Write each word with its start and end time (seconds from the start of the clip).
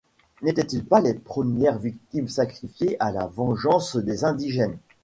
N’étaient-ils 0.41 0.83
pas 0.83 0.99
les 0.99 1.13
premières 1.13 1.77
victimes 1.77 2.27
sacrifiées 2.27 2.97
à 2.99 3.11
la 3.11 3.27
vengeance 3.27 3.97
des 3.97 4.23
indigènes? 4.25 4.79